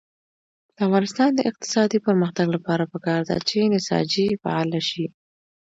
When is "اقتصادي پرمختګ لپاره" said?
1.49-2.83